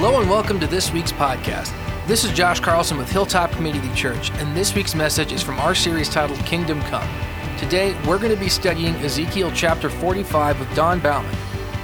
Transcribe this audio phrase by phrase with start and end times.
[0.00, 1.74] Hello and welcome to this week's podcast.
[2.06, 5.74] This is Josh Carlson with Hilltop Community Church, and this week's message is from our
[5.74, 7.10] series titled Kingdom Come.
[7.58, 11.34] Today, we're going to be studying Ezekiel chapter 45 with Don Bauman.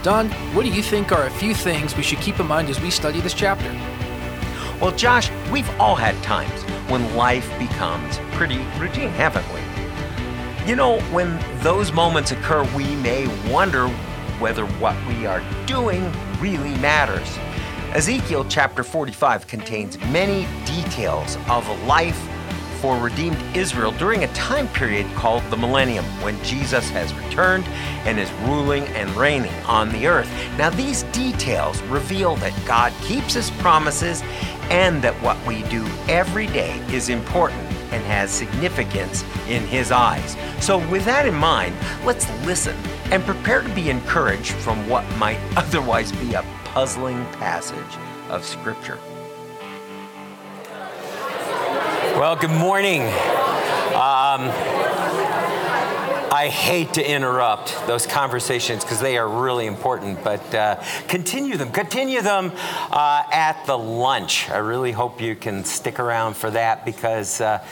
[0.05, 2.81] Don, what do you think are a few things we should keep in mind as
[2.81, 3.69] we study this chapter?
[4.81, 10.71] Well, Josh, we've all had times when life becomes pretty routine, haven't we?
[10.71, 13.89] You know, when those moments occur, we may wonder
[14.39, 17.37] whether what we are doing really matters.
[17.95, 22.19] Ezekiel chapter 45 contains many details of life
[22.81, 27.65] for redeemed Israel during a time period called the millennium, when Jesus has returned
[28.05, 30.29] and is ruling and reigning on the earth.
[30.59, 34.23] Now, these details reveal that God keeps his promises
[34.71, 40.37] and that what we do every day is important and has significance in his eyes.
[40.59, 42.77] So, with that in mind, let's listen
[43.13, 46.43] and prepare to be encouraged from what might otherwise be a
[46.75, 47.79] puzzling passage
[48.31, 48.99] of Scripture.
[52.19, 53.03] Well, good morning.
[53.03, 54.51] Um,
[56.33, 61.71] I hate to interrupt those conversations because they are really important, but uh, continue them.
[61.71, 62.51] Continue them
[62.91, 64.51] uh, at the lunch.
[64.51, 67.65] I really hope you can stick around for that because, uh,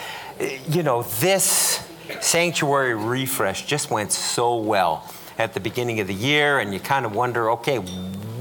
[0.69, 1.85] you know, this
[2.21, 7.05] sanctuary refresh just went so well at the beginning of the year, and you kind
[7.05, 7.81] of wonder, okay,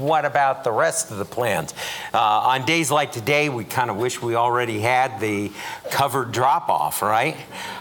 [0.02, 1.72] what about the rest of the plans?
[2.12, 5.50] Uh, on days like today, we kind of wish we already had the
[5.90, 7.36] covered drop off, right?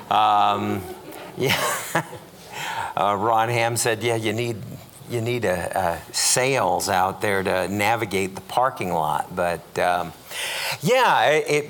[0.09, 0.81] Um,
[1.38, 1.59] yeah.
[2.95, 4.58] uh, Ron Ham said, yeah, you need.
[5.09, 10.14] You need a, a, sails out there to navigate the parking lot, but um,
[10.81, 11.69] yeah, it,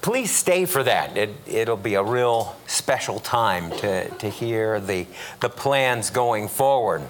[0.00, 1.16] please stay for that.
[1.16, 5.06] It, will be a real special time to, to hear the,
[5.40, 7.02] the plans going forward.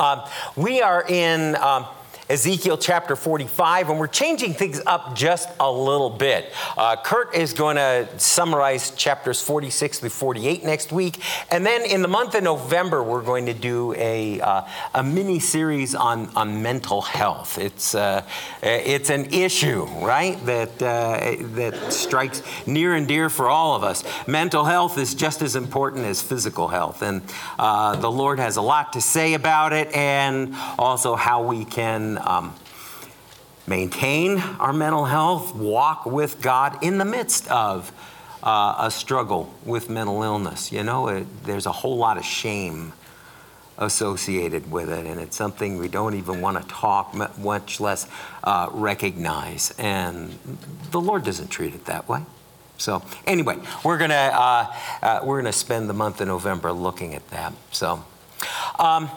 [0.00, 0.22] Um,
[0.56, 1.56] we are in.
[1.56, 1.84] Um,
[2.30, 6.52] Ezekiel chapter 45, and we're changing things up just a little bit.
[6.76, 11.20] Uh, Kurt is going to summarize chapters 46 through 48 next week,
[11.50, 14.62] and then in the month of November, we're going to do a, uh,
[14.94, 17.58] a mini series on, on mental health.
[17.58, 18.22] It's, uh,
[18.62, 24.04] it's an issue, right, that, uh, that strikes near and dear for all of us.
[24.28, 27.22] Mental health is just as important as physical health, and
[27.58, 32.19] uh, the Lord has a lot to say about it, and also how we can
[32.20, 32.54] um,
[33.66, 37.92] maintain our mental health, walk with God in the midst of
[38.42, 40.72] uh, a struggle with mental illness.
[40.72, 42.92] You know, it, there's a whole lot of shame
[43.78, 48.06] associated with it, and it's something we don't even want to talk, much less
[48.44, 49.72] uh, recognize.
[49.78, 50.38] And
[50.90, 52.22] the Lord doesn't treat it that way.
[52.76, 57.28] So anyway, we're gonna uh, uh, we're gonna spend the month of November looking at
[57.30, 57.52] that.
[57.70, 58.04] So.
[58.78, 59.10] Um,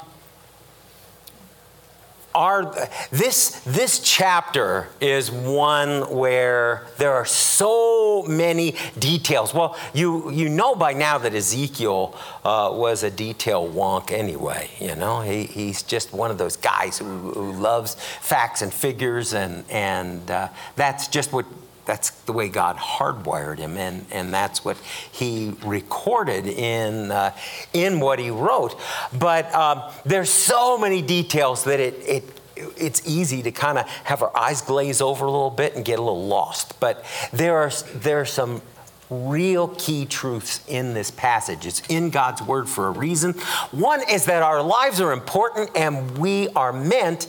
[3.12, 9.54] this, this chapter is one where there are so many details.
[9.54, 14.70] Well, you, you know by now that Ezekiel uh, was a detail wonk anyway.
[14.80, 19.34] You know, he, he's just one of those guys who, who loves facts and figures,
[19.34, 21.46] and, and uh, that's just what
[21.86, 24.78] that's the way God hardwired him, and, and that's what
[25.12, 27.36] he recorded in, uh,
[27.74, 28.80] in what he wrote.
[29.18, 32.24] But um, there's so many details that it, it
[32.56, 36.00] it's easy to kind of have our eyes glaze over a little bit and get
[36.00, 36.80] a little lost.
[36.80, 38.62] But there are, there are some
[39.10, 41.66] real key truths in this passage.
[41.66, 43.34] It's in God's word for a reason.
[43.72, 47.28] One is that our lives are important and we are meant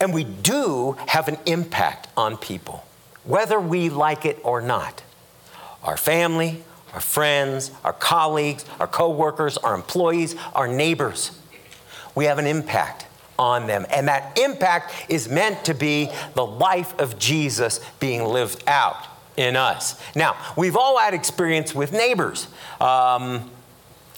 [0.00, 2.84] and we do have an impact on people
[3.24, 5.02] whether we like it or not.
[5.82, 6.62] Our family,
[6.92, 11.38] our friends, our colleagues, our coworkers, our employees, our neighbors.
[12.14, 13.06] We have an impact
[13.38, 13.84] on them.
[13.90, 19.56] And that impact is meant to be the life of Jesus being lived out in
[19.56, 20.00] us.
[20.14, 22.46] Now, we've all had experience with neighbors.
[22.80, 23.50] Um,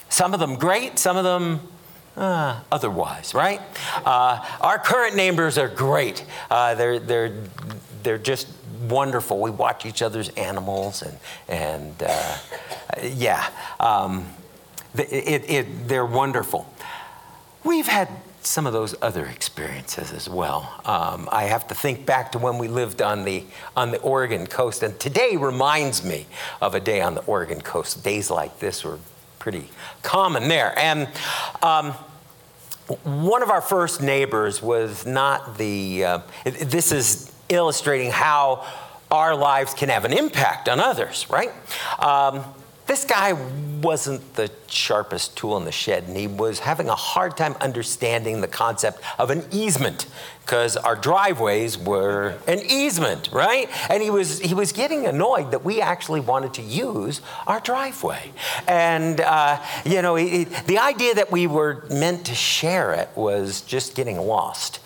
[0.09, 1.61] some of them great, some of them
[2.17, 3.61] uh, otherwise, right?
[4.05, 6.25] Uh, our current neighbors are great.
[6.51, 7.33] Uh, they're, they're,
[8.03, 8.49] they're just
[8.89, 9.41] wonderful.
[9.41, 11.19] We watch each other's animals, and,
[11.49, 12.39] and uh,
[13.03, 13.49] yeah,
[13.81, 14.27] um,
[14.97, 16.73] it, it, they're wonderful.
[17.65, 18.09] We've had
[18.43, 20.81] some of those other experiences as well.
[20.85, 23.45] Um, I have to think back to when we lived on the
[23.77, 26.27] on the Oregon coast, and today reminds me
[26.61, 28.05] of a day on the Oregon coast.
[28.05, 28.99] Days like this were
[29.39, 29.69] pretty
[30.03, 31.09] common there, and.
[31.63, 31.95] Um,
[33.03, 36.05] one of our first neighbors was not the.
[36.05, 38.67] Uh, this is illustrating how
[39.11, 41.51] our lives can have an impact on others, right?
[41.99, 42.45] Um,
[42.87, 43.33] this guy
[43.83, 48.41] wasn't the sharpest tool in the shed, and he was having a hard time understanding
[48.41, 50.07] the concept of an easement
[50.43, 53.69] because our driveways were an easement, right?
[53.91, 58.31] And he was he was getting annoyed that we actually wanted to use our driveway,
[58.69, 63.63] and uh, you know he, the idea that we were meant to share it was
[63.63, 64.79] just getting lost,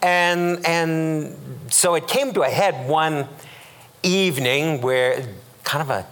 [0.00, 1.36] and and
[1.70, 3.26] so it came to a head one
[4.04, 5.26] evening where
[5.64, 6.06] kind of a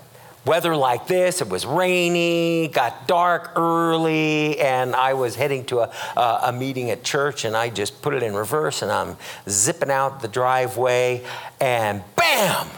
[0.46, 1.42] weather like this.
[1.42, 6.90] It was rainy, got dark early, and I was heading to a, a, a, meeting
[6.90, 9.16] at church, and I just put it in reverse, and I'm
[9.48, 11.24] zipping out the driveway,
[11.60, 12.68] and bam!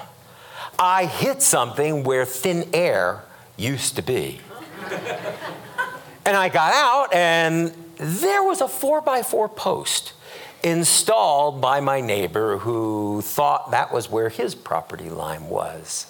[0.79, 3.23] I hit something where thin air
[3.57, 4.41] used to be.
[6.25, 10.15] and I got out, and there was a four by four post
[10.63, 16.07] installed by my neighbor who thought that was where his property line was.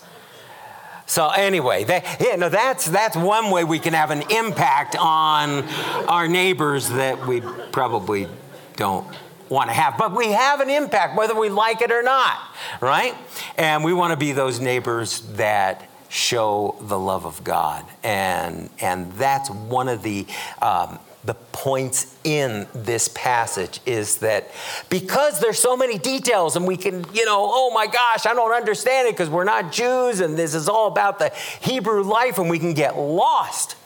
[1.09, 5.65] So anyway, that, yeah, no, that's that's one way we can have an impact on
[6.07, 7.41] our neighbors that we
[7.73, 8.29] probably
[8.77, 9.07] don't
[9.49, 9.97] want to have.
[9.97, 12.39] But we have an impact whether we like it or not,
[12.83, 13.15] right?
[13.57, 19.11] And we want to be those neighbors that show the love of God, and and
[19.15, 20.27] that's one of the
[20.61, 20.99] um,
[21.29, 24.51] the points in this passage is that
[24.89, 28.55] because there's so many details and we can, you know, oh my gosh, I don't
[28.55, 31.31] understand it because we're not Jews and this is all about the
[31.61, 33.77] Hebrew life and we can get lost.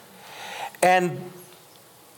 [0.85, 1.33] And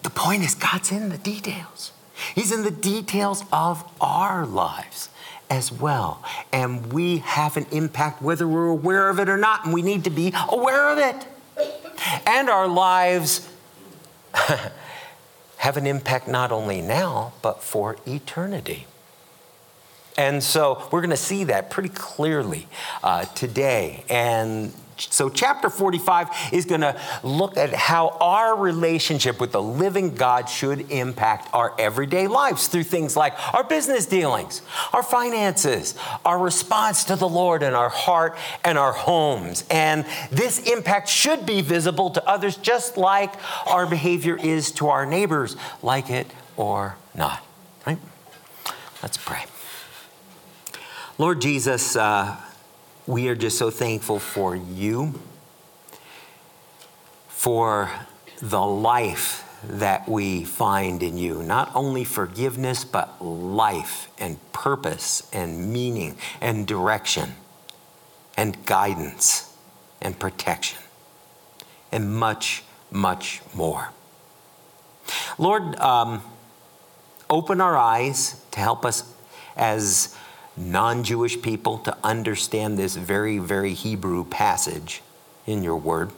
[0.02, 1.92] the point is, God's in the details.
[2.34, 5.08] He's in the details of our lives
[5.48, 6.22] as well.
[6.52, 10.04] And we have an impact whether we're aware of it or not, and we need
[10.04, 11.26] to be aware of it.
[12.26, 13.48] And our lives
[15.64, 18.86] have an impact not only now, but for eternity.
[20.18, 22.68] And so we're going to see that pretty clearly
[23.02, 24.04] uh, today.
[24.10, 30.14] And so, chapter 45 is going to look at how our relationship with the living
[30.14, 34.62] God should impact our everyday lives through things like our business dealings,
[34.92, 39.64] our finances, our response to the Lord in our heart and our homes.
[39.68, 43.34] And this impact should be visible to others just like
[43.66, 47.44] our behavior is to our neighbors, like it or not.
[47.84, 47.98] Right?
[49.02, 49.44] Let's pray.
[51.18, 52.36] Lord Jesus, uh,
[53.06, 55.20] we are just so thankful for you,
[57.28, 57.90] for
[58.40, 61.42] the life that we find in you.
[61.42, 67.34] Not only forgiveness, but life and purpose and meaning and direction
[68.36, 69.54] and guidance
[70.00, 70.78] and protection
[71.92, 73.90] and much, much more.
[75.38, 76.22] Lord, um,
[77.28, 79.10] open our eyes to help us
[79.56, 80.16] as
[80.56, 85.02] non Jewish people to understand this very, very Hebrew passage
[85.46, 86.10] in your word.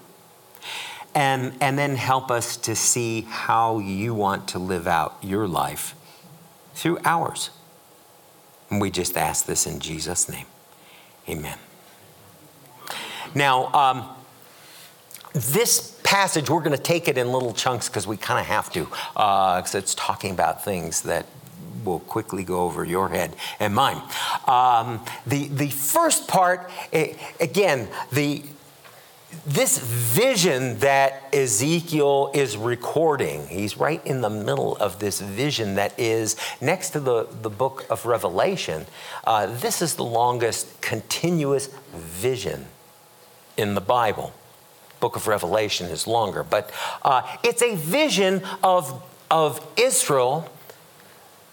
[1.14, 5.94] And, and then help us to see how you want to live out your life
[6.74, 7.50] through ours.
[8.70, 10.46] And we just ask this in Jesus' name.
[11.28, 11.58] Amen.
[13.34, 14.08] Now, um,
[15.32, 18.70] this passage, we're going to take it in little chunks because we kind of have
[18.72, 21.26] to, because uh, it's talking about things that
[21.86, 24.02] will quickly go over your head and mine.
[24.46, 26.70] Um, the, the first part,
[27.40, 28.42] again, the,
[29.46, 35.98] this vision that Ezekiel is recording, he's right in the middle of this vision that
[35.98, 38.86] is next to the, the book of Revelation.
[39.24, 42.66] Uh, this is the longest continuous vision
[43.56, 44.32] in the Bible.
[45.00, 50.50] Book of Revelation is longer, but uh, it's a vision of, of Israel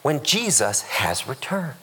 [0.03, 1.73] when Jesus has returned.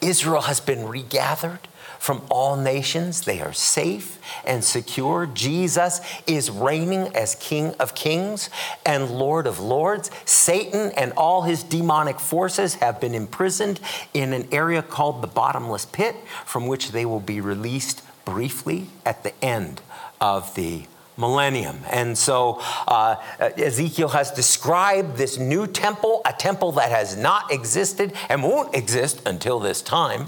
[0.00, 1.68] Israel has been regathered
[1.98, 3.20] from all nations.
[3.20, 5.26] They are safe and secure.
[5.26, 8.50] Jesus is reigning as King of kings
[8.84, 10.10] and Lord of lords.
[10.24, 13.78] Satan and all his demonic forces have been imprisoned
[14.12, 19.22] in an area called the bottomless pit, from which they will be released briefly at
[19.22, 19.80] the end
[20.20, 20.86] of the
[21.22, 21.78] millennium.
[21.90, 23.16] And so uh,
[23.56, 29.22] Ezekiel has described this new temple, a temple that has not existed and won't exist
[29.24, 30.22] until this time.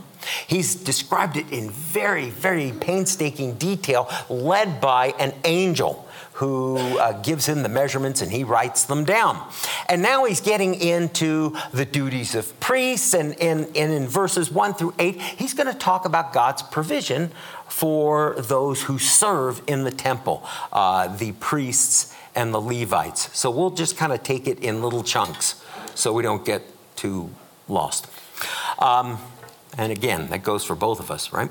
[0.46, 7.46] He's described it in very, very painstaking detail, led by an angel who uh, gives
[7.46, 9.40] him the measurements and he writes them down.
[9.88, 13.14] And now he's getting into the duties of priests.
[13.14, 17.30] And, and, and in verses one through eight, he's going to talk about God's provision
[17.68, 23.37] for those who serve in the temple, uh, the priests and the Levites.
[23.37, 25.62] So we'll just kind of take it in little chunks
[25.94, 26.62] so we don't get
[26.97, 27.30] too
[27.68, 28.06] lost.
[28.78, 29.18] Um,
[29.76, 31.50] and again, that goes for both of us, right?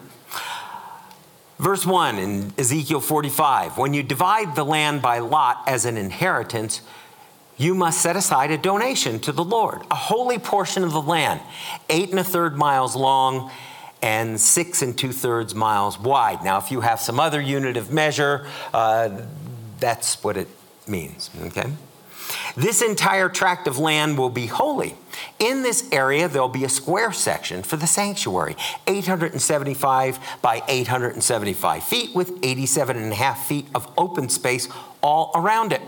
[1.59, 6.81] Verse 1 in Ezekiel 45 When you divide the land by lot as an inheritance,
[7.57, 11.39] you must set aside a donation to the Lord, a holy portion of the land,
[11.89, 13.51] eight and a third miles long
[14.03, 16.43] and six and two thirds miles wide.
[16.43, 19.21] Now, if you have some other unit of measure, uh,
[19.79, 20.49] that's what it
[20.85, 21.71] means, okay?
[22.55, 24.95] This entire tract of land will be holy.
[25.39, 28.55] In this area, there'll be a square section for the sanctuary,
[28.87, 34.67] 875 by 875 feet, with 87 and a half feet of open space
[35.01, 35.81] all around it.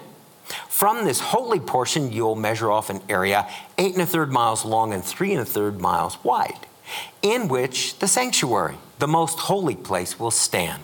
[0.69, 4.93] From this holy portion, you'll measure off an area eight and a third miles long
[4.93, 6.67] and three and a third miles wide,
[7.21, 10.81] in which the sanctuary, the most holy place, will stand.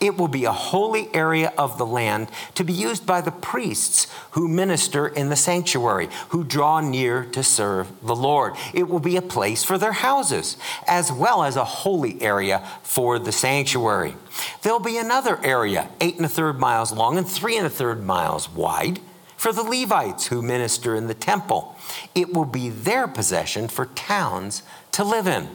[0.00, 4.06] It will be a holy area of the land to be used by the priests
[4.32, 8.54] who minister in the sanctuary, who draw near to serve the Lord.
[8.72, 10.56] It will be a place for their houses,
[10.86, 14.14] as well as a holy area for the sanctuary.
[14.62, 18.04] There'll be another area, eight and a third miles long and three and a third
[18.04, 19.00] miles wide,
[19.36, 21.76] for the Levites who minister in the temple.
[22.14, 25.48] It will be their possession for towns to live in.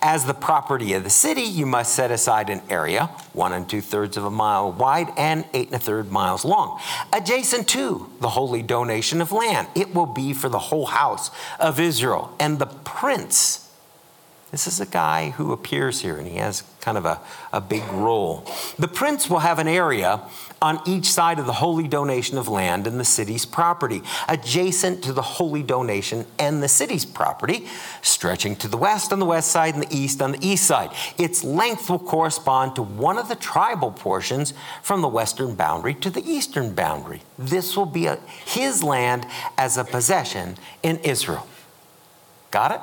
[0.00, 3.82] As the property of the city, you must set aside an area, one and two
[3.82, 6.80] thirds of a mile wide and eight and a third miles long,
[7.12, 9.68] adjacent to the holy donation of land.
[9.74, 12.34] It will be for the whole house of Israel.
[12.40, 13.70] And the prince
[14.50, 17.20] this is a guy who appears here and he has kind of a,
[17.52, 18.44] a big role.
[18.78, 20.20] The prince will have an area
[20.62, 25.12] on each side of the holy donation of land and the city's property, adjacent to
[25.12, 27.66] the holy donation and the city's property,
[28.02, 30.90] stretching to the west on the west side and the east on the east side.
[31.16, 34.52] Its length will correspond to one of the tribal portions
[34.82, 37.22] from the western boundary to the eastern boundary.
[37.38, 39.26] This will be a, his land
[39.56, 41.46] as a possession in Israel.
[42.50, 42.82] Got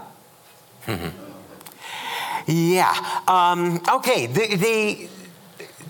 [0.88, 1.14] it?
[2.48, 3.22] Yeah.
[3.28, 4.26] Um, okay.
[4.26, 5.10] The, the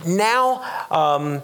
[0.07, 1.43] now um,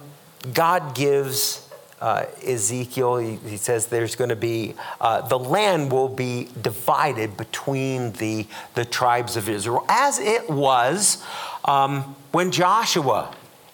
[0.52, 1.60] God gives.
[2.02, 7.38] Uh, Ezekiel, he, he, says there's going to be, uh, the land will be divided
[7.38, 8.46] between the,
[8.76, 11.24] the tribes of Israel, as it was
[11.64, 13.34] um, when Joshua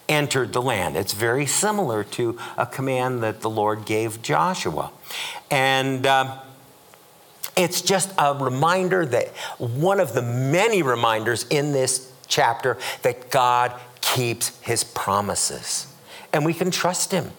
[0.10, 0.98] entered the land.
[0.98, 4.92] It's very similar to a command that the Lord gave Joshua.
[5.50, 6.40] And uh,
[7.56, 13.74] it's just a reminder that one of the many reminders in this chapter that God
[14.02, 15.89] keeps his promises.
[16.32, 17.32] And we can trust him.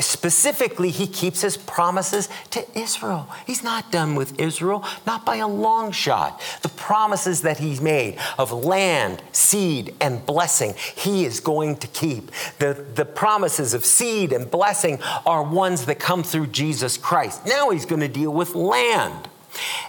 [0.00, 3.28] Specifically, he keeps his promises to Israel.
[3.46, 6.40] He's not done with Israel, not by a long shot.
[6.62, 12.30] The promises that he's made of land, seed, and blessing, he is going to keep.
[12.58, 17.46] The, the promises of seed and blessing are ones that come through Jesus Christ.
[17.46, 19.28] Now he's going to deal with land.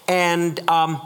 [0.08, 1.02] And um,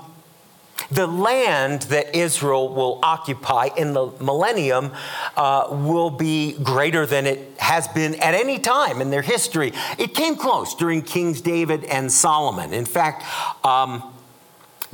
[0.92, 4.92] the land that Israel will occupy in the millennium
[5.36, 9.74] uh, will be greater than it has been at any time in their history.
[9.98, 12.74] It came close during Kings David and Solomon.
[12.74, 13.24] In fact,
[13.66, 14.04] um,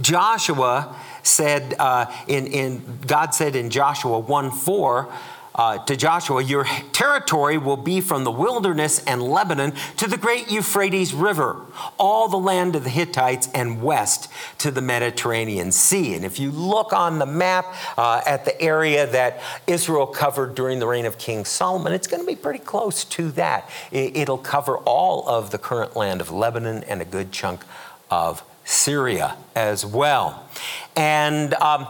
[0.01, 5.13] Joshua said uh, in, in God said in Joshua 1 4,
[5.55, 10.51] uh, to Joshua, Your territory will be from the wilderness and Lebanon to the great
[10.51, 11.61] Euphrates River,
[11.97, 16.13] all the land of the Hittites, and west to the Mediterranean Sea.
[16.13, 20.79] And if you look on the map uh, at the area that Israel covered during
[20.79, 23.69] the reign of King Solomon, it's going to be pretty close to that.
[23.91, 27.63] It'll cover all of the current land of Lebanon and a good chunk
[28.11, 30.49] of Syria as well.
[30.95, 31.87] And um,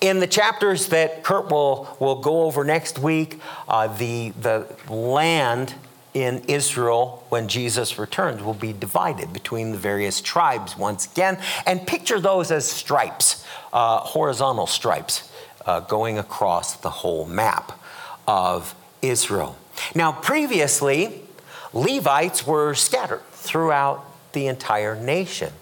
[0.00, 5.74] in the chapters that Kurt will, will go over next week, uh, the, the land
[6.14, 11.38] in Israel when Jesus returns will be divided between the various tribes once again.
[11.66, 15.30] And picture those as stripes, uh, horizontal stripes,
[15.66, 17.78] uh, going across the whole map
[18.26, 19.56] of Israel.
[19.94, 21.22] Now, previously,
[21.72, 25.52] Levites were scattered throughout the entire nation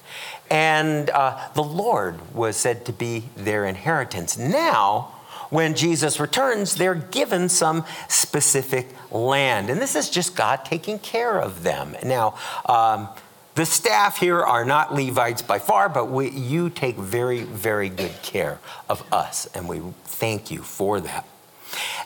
[0.50, 4.38] and uh, the Lord was said to be their inheritance.
[4.38, 5.12] Now,
[5.50, 9.70] when Jesus returns, they're given some specific land.
[9.70, 11.96] And this is just God taking care of them.
[12.04, 12.36] Now,
[12.66, 13.08] um,
[13.54, 18.12] the staff here are not Levites by far, but we, you take very, very good
[18.22, 21.26] care of us, and we thank you for that.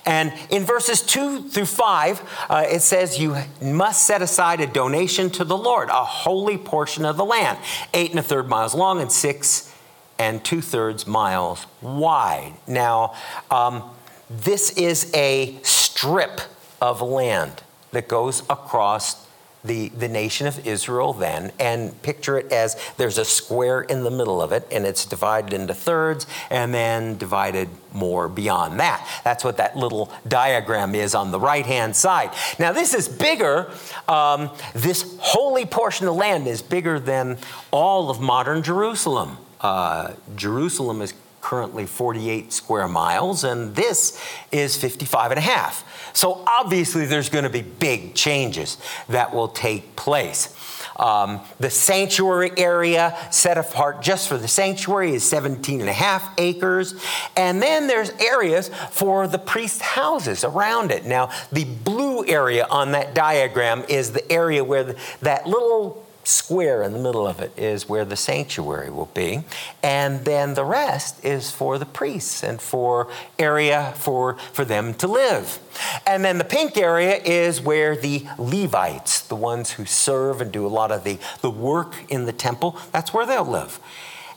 [0.06, 5.30] And in verses 2 through 5, uh, it says, You must set aside a donation
[5.30, 7.58] to the Lord, a holy portion of the land,
[7.94, 9.72] eight and a third miles long and six
[10.18, 12.52] and two thirds miles wide.
[12.66, 13.14] Now,
[13.50, 13.82] um,
[14.28, 16.42] this is a strip
[16.80, 17.62] of land
[17.92, 19.26] that goes across
[19.64, 24.10] the, the nation of Israel then and picture it as there's a square in the
[24.10, 29.06] middle of it and it's divided into thirds and then divided more beyond that.
[29.24, 32.30] That's what that little diagram is on the right hand side.
[32.58, 33.70] Now, this is bigger.
[34.08, 37.38] Um, this holy portion of land is bigger than
[37.70, 39.38] all of modern Jerusalem.
[39.60, 44.20] Uh, Jerusalem is currently 48 square miles, and this
[44.52, 45.84] is 55 and a half.
[46.12, 48.76] So obviously, there's going to be big changes
[49.08, 50.54] that will take place.
[51.00, 56.38] Um, the sanctuary area set apart just for the sanctuary is 17 and a half
[56.38, 56.94] acres.
[57.36, 61.06] And then there's areas for the priest houses around it.
[61.06, 66.82] Now, the blue area on that diagram is the area where the, that little square
[66.82, 69.42] in the middle of it is where the sanctuary will be.
[69.82, 73.08] And then the rest is for the priests and for
[73.38, 75.58] area for, for them to live.
[76.06, 80.66] And then the pink area is where the Levites, the ones who serve and do
[80.66, 83.80] a lot of the, the work in the temple, that's where they'll live.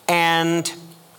[0.07, 0.71] And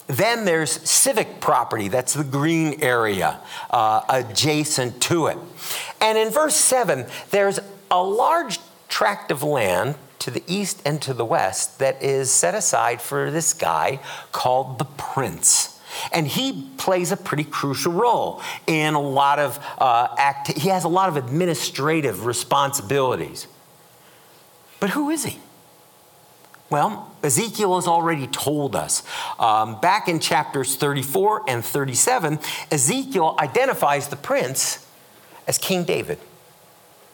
[0.07, 3.41] then there's civic property, that's the green area
[3.71, 5.39] uh, adjacent to it.
[6.01, 7.59] And in verse 7, there's
[7.91, 12.55] a large tract of land to the east and to the west that is set
[12.55, 14.01] aside for this guy
[14.33, 15.79] called the prince.
[16.13, 20.49] And he plays a pretty crucial role in a lot of uh, act.
[20.57, 23.47] He has a lot of administrative responsibilities.
[24.81, 25.39] But who is he?
[26.71, 29.03] Well, Ezekiel has already told us.
[29.39, 32.39] Um, back in chapters 34 and 37,
[32.71, 34.87] Ezekiel identifies the prince
[35.47, 36.19] as King David,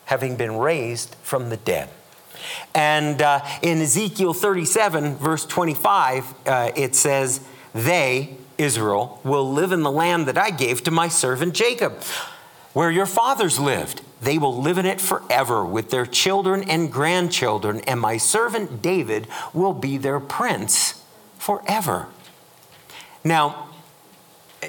[0.05, 1.91] having been raised from the dead.
[2.75, 7.41] And uh, in Ezekiel 37, verse 25, uh, it says,
[7.75, 12.03] They, Israel, will live in the land that I gave to my servant Jacob,
[12.73, 14.03] where your fathers lived.
[14.21, 19.27] They will live in it forever with their children and grandchildren, and my servant David
[19.55, 21.03] will be their prince
[21.39, 22.09] forever.
[23.25, 23.70] Now,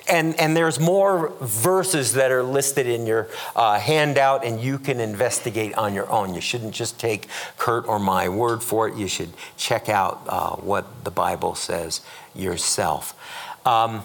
[0.07, 4.99] and, and there's more verses that are listed in your uh, handout, and you can
[4.99, 6.33] investigate on your own.
[6.33, 8.95] You shouldn't just take Kurt or my word for it.
[8.95, 12.01] You should check out uh, what the Bible says
[12.33, 13.13] yourself.
[13.65, 14.03] Um,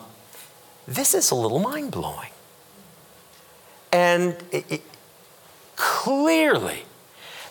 [0.88, 2.30] this is a little mind blowing.
[3.92, 4.82] And it, it,
[5.76, 6.84] clearly,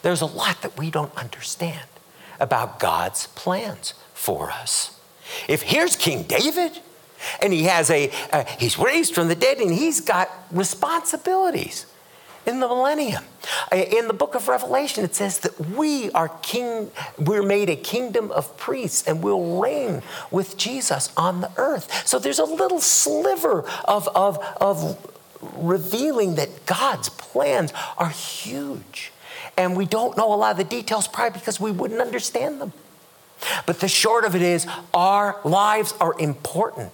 [0.02, 1.88] there's a lot that we don't understand
[2.40, 5.00] about God's plans for us.
[5.48, 6.82] If here's King David,
[7.42, 11.86] and he has a, uh, he's raised from the dead and he's got responsibilities
[12.46, 13.24] in the millennium.
[13.72, 17.76] Uh, in the book of Revelation, it says that we are king, we're made a
[17.76, 22.08] kingdom of priests and we'll reign with Jesus on the earth.
[22.08, 25.12] So there's a little sliver of, of, of
[25.56, 29.12] revealing that God's plans are huge.
[29.58, 32.74] And we don't know a lot of the details probably because we wouldn't understand them.
[33.66, 36.92] But the short of it is, our lives are important.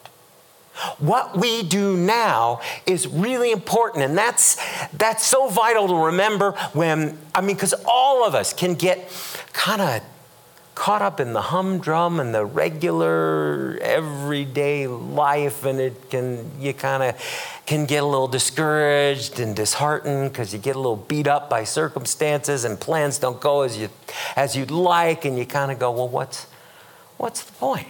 [0.99, 4.57] What we do now is really important, and that's,
[4.93, 9.11] that's so vital to remember when, I mean, because all of us can get
[9.53, 10.01] kind of
[10.73, 17.03] caught up in the humdrum and the regular everyday life and it can you kind
[17.03, 21.49] of can get a little discouraged and disheartened because you get a little beat up
[21.49, 23.89] by circumstances and plans don't go as you
[24.35, 26.47] as you'd like and you kind of go well what's
[27.17, 27.87] what's the point?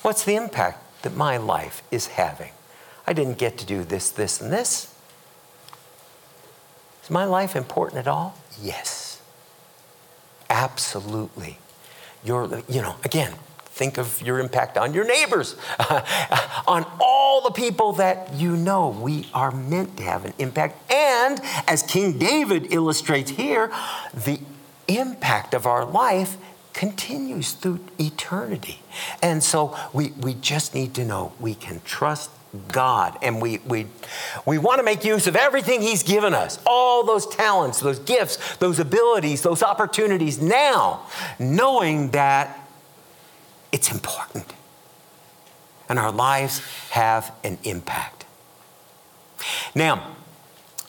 [0.00, 2.50] What's the impact that my life is having.
[3.06, 4.94] I didn't get to do this, this, and this.
[7.02, 8.36] Is my life important at all?
[8.60, 9.22] Yes.
[10.50, 11.58] Absolutely.
[12.24, 13.32] Your, you know, again,
[13.78, 15.56] think of your impact on your neighbors,
[16.66, 18.88] on all the people that you know.
[18.88, 20.92] We are meant to have an impact.
[20.92, 23.70] And as King David illustrates here,
[24.12, 24.40] the
[24.88, 26.36] impact of our life
[26.78, 28.80] continues through eternity.
[29.20, 32.30] And so we, we just need to know we can trust
[32.68, 33.86] God and we, we,
[34.46, 38.56] we want to make use of everything He's given us all those talents, those gifts,
[38.58, 41.04] those abilities, those opportunities now,
[41.40, 42.56] knowing that
[43.72, 44.54] it's important
[45.88, 48.24] and our lives have an impact.
[49.74, 50.14] Now,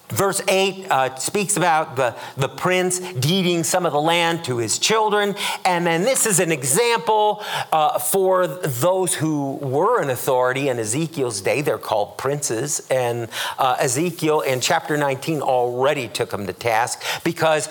[0.10, 4.80] Verse 8 uh, speaks about the, the prince deeding some of the land to his
[4.80, 5.36] children.
[5.63, 11.41] And then this is an example uh, for those who were in authority in Ezekiel's
[11.41, 11.62] day.
[11.62, 12.88] They're called princes.
[12.89, 17.69] And uh, Ezekiel in chapter 19 already took them to task because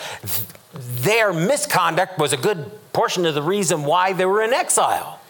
[0.72, 5.20] their misconduct was a good portion of the reason why they were in exile.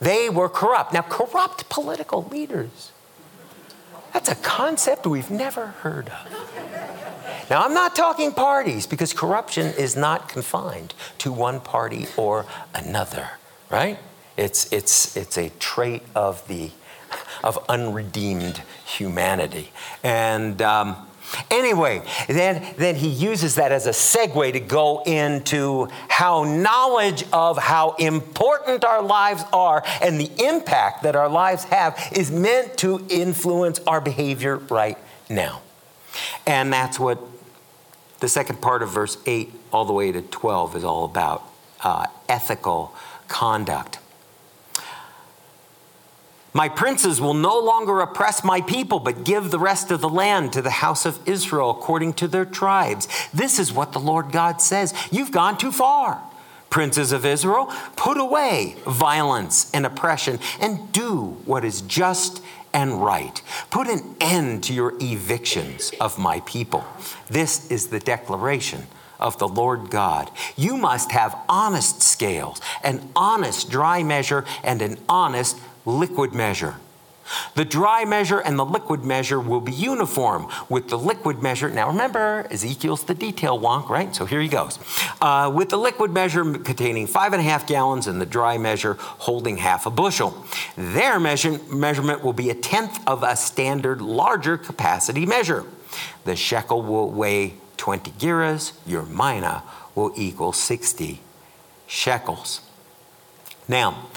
[0.00, 0.92] They were corrupt.
[0.92, 2.92] Now, corrupt political leaders
[4.18, 7.48] that's a concept we've never heard of.
[7.48, 13.30] Now, I'm not talking parties because corruption is not confined to one party or another,
[13.70, 13.96] right?
[14.36, 16.72] It's, it's, it's a trait of the
[17.44, 19.70] of unredeemed humanity.
[20.02, 21.07] And um,
[21.50, 27.58] Anyway, then, then he uses that as a segue to go into how knowledge of
[27.58, 33.04] how important our lives are and the impact that our lives have is meant to
[33.08, 35.60] influence our behavior right now.
[36.46, 37.18] And that's what
[38.20, 41.44] the second part of verse 8 all the way to 12 is all about
[41.82, 42.94] uh, ethical
[43.28, 43.98] conduct.
[46.58, 50.52] My princes will no longer oppress my people, but give the rest of the land
[50.54, 53.06] to the house of Israel according to their tribes.
[53.32, 56.20] This is what the Lord God says You've gone too far.
[56.68, 62.42] Princes of Israel, put away violence and oppression and do what is just
[62.72, 63.40] and right.
[63.70, 66.84] Put an end to your evictions of my people.
[67.30, 68.88] This is the declaration
[69.20, 70.30] of the Lord God.
[70.56, 75.56] You must have honest scales, an honest dry measure, and an honest
[75.88, 76.76] liquid measure.
[77.54, 81.68] The dry measure and the liquid measure will be uniform with the liquid measure.
[81.68, 84.14] Now remember, Ezekiel's the detail wonk, right?
[84.14, 84.78] So here he goes.
[85.20, 88.96] Uh, with the liquid measure containing five and a half gallons and the dry measure
[88.98, 90.46] holding half a bushel.
[90.76, 95.64] Their measure, measurement will be a tenth of a standard larger capacity measure.
[96.24, 99.62] The shekel will weigh 20 gerahs, your mina
[99.94, 101.20] will equal 60
[101.86, 102.60] shekels.
[103.66, 104.08] Now,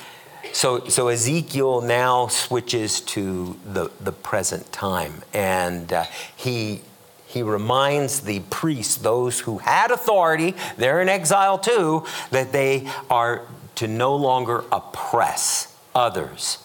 [0.53, 6.81] so, so Ezekiel now switches to the, the present time, and uh, he,
[7.25, 13.43] he reminds the priests, those who had authority, they're in exile too, that they are
[13.75, 16.59] to no longer oppress others.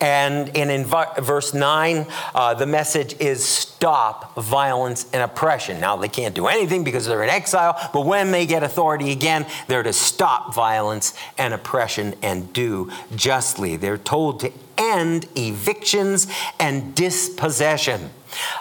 [0.00, 5.80] And, in verse 9, uh, the message is stop violence and oppression.
[5.80, 9.46] Now, they can't do anything because they're in exile, but when they get authority again,
[9.68, 13.76] they're to stop violence and oppression and do justly.
[13.76, 16.26] They're told to end evictions
[16.58, 18.10] and dispossession.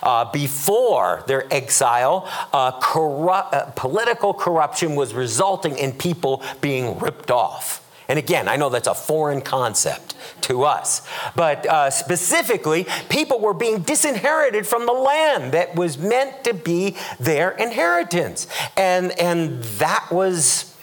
[0.04, 7.32] Uh, before their exile, uh, corru- uh, political corruption was resulting in people being ripped
[7.32, 7.82] off.
[8.12, 11.08] And again, I know that's a foreign concept to us.
[11.34, 16.98] But uh, specifically, people were being disinherited from the land that was meant to be
[17.22, 18.48] their inheritance.
[18.76, 20.76] And, and that was,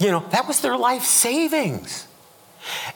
[0.00, 2.08] you know, that was their life savings.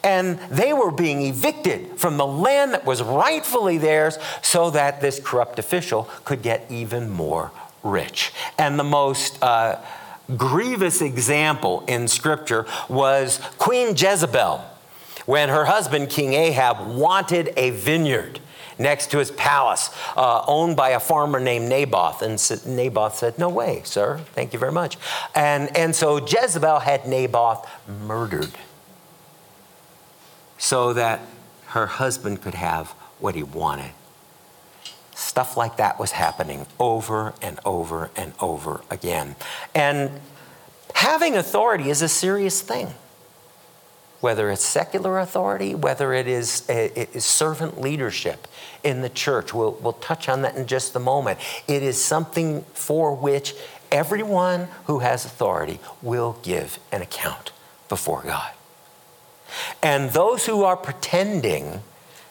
[0.02, 5.20] And they were being evicted from the land that was rightfully theirs so that this
[5.20, 7.52] corrupt official could get even more
[7.84, 8.32] rich.
[8.58, 9.80] And the most uh,
[10.36, 14.64] grievous example in Scripture was Queen Jezebel
[15.26, 18.40] when her husband, King Ahab, wanted a vineyard
[18.78, 22.22] next to his palace, uh, owned by a farmer named Naboth.
[22.22, 24.18] And Naboth said, No way, sir.
[24.34, 24.96] Thank you very much.
[25.34, 28.52] And, and so Jezebel had Naboth murdered
[30.56, 31.20] so that
[31.68, 33.90] her husband could have what he wanted.
[35.18, 39.34] Stuff like that was happening over and over and over again.
[39.74, 40.20] And
[40.94, 42.94] having authority is a serious thing.
[44.20, 48.46] Whether it's secular authority, whether it is, uh, it is servant leadership
[48.84, 51.40] in the church, we'll, we'll touch on that in just a moment.
[51.66, 53.56] It is something for which
[53.90, 57.50] everyone who has authority will give an account
[57.88, 58.52] before God.
[59.82, 61.82] And those who are pretending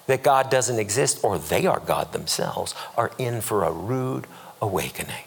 [0.08, 4.26] that God doesn't exist or they are God themselves are in for a rude
[4.62, 5.24] awakening.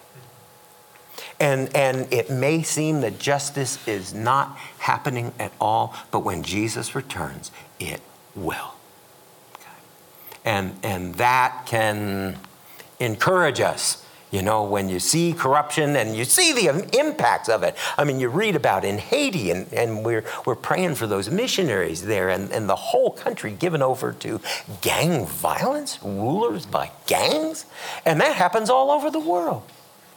[1.38, 6.94] And, and it may seem that justice is not happening at all, but when Jesus
[6.94, 8.02] returns, it
[8.34, 8.74] will.
[9.54, 9.70] Okay.
[10.44, 12.38] And, and that can
[12.98, 13.99] encourage us
[14.30, 17.76] you know, when you see corruption and you see the impacts of it.
[17.98, 22.02] I mean, you read about in Haiti, and, and we're, we're praying for those missionaries
[22.02, 24.40] there, and, and the whole country given over to
[24.80, 27.66] gang violence, rulers by gangs.
[28.04, 29.64] And that happens all over the world,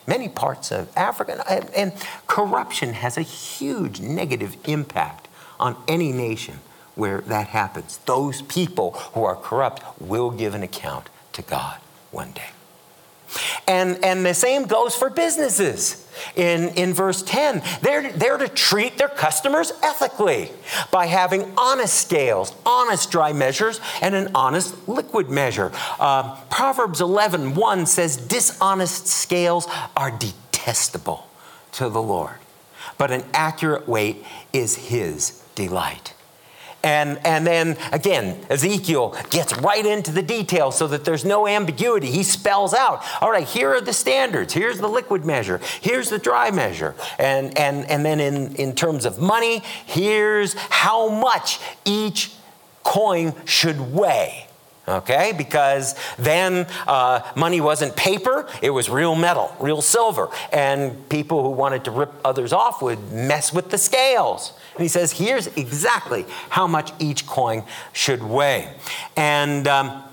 [0.06, 1.44] many parts of Africa.
[1.50, 1.94] And, and
[2.28, 5.28] corruption has a huge negative impact
[5.60, 6.60] on any nation
[6.96, 7.98] where that happens.
[8.06, 11.80] Those people who are corrupt will give an account to God
[12.12, 12.50] one day.
[13.68, 16.00] And, and the same goes for businesses.
[16.36, 20.52] In, in verse 10, they're, they're to treat their customers ethically
[20.92, 25.72] by having honest scales, honest dry measures, and an honest liquid measure.
[26.00, 29.68] Uh, Proverbs 11 1 says, Dishonest scales
[29.98, 31.28] are detestable
[31.74, 32.38] to the Lord,
[32.98, 36.14] but an accurate weight is his delight.
[36.84, 42.12] And, and then again, Ezekiel gets right into the details so that there's no ambiguity.
[42.12, 44.54] He spells out, all right, here are the standards.
[44.54, 45.62] Here's the liquid measure.
[45.82, 46.96] Here's the dry measure.
[47.18, 52.34] And, and, and then in, in terms of money, here's how much each
[52.84, 54.48] coin should weigh
[54.88, 55.34] okay?
[55.38, 60.30] Because then uh, money wasn't paper, it was real metal, real silver.
[60.52, 64.54] And people who wanted to rip others off would mess with the scales.
[64.74, 68.74] And he says, here's exactly how much each coin should weigh.
[69.16, 70.04] And um,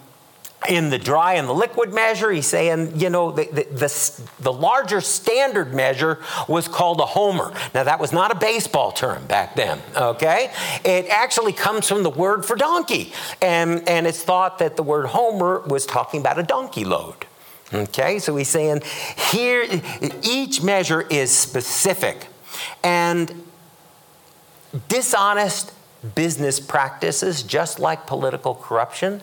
[0.68, 4.52] in the dry and the liquid measure, he's saying, you know, the, the, the, the,
[4.52, 6.18] larger standard measure
[6.48, 7.52] was called a homer.
[7.74, 10.52] Now, that was not a baseball term back then, okay?
[10.84, 13.12] It actually comes from the word for donkey.
[13.40, 17.26] And, and it's thought that the word homer was talking about a donkey load.
[17.72, 18.82] Okay, so he's saying
[19.30, 19.64] here,
[20.22, 22.26] each measure is specific.
[22.82, 23.46] And
[24.88, 25.72] dishonest
[26.14, 29.22] business practices, just like political corruption,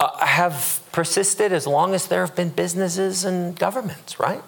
[0.00, 4.42] uh, have persisted as long as there have been businesses and governments, right?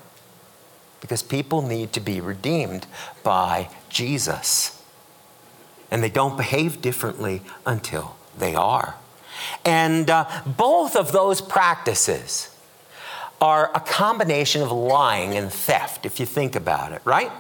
[1.01, 2.87] Because people need to be redeemed
[3.23, 4.83] by Jesus.
[5.91, 8.97] And they don't behave differently until they are.
[9.65, 12.55] And uh, both of those practices
[13.41, 17.31] are a combination of lying and theft, if you think about it, right?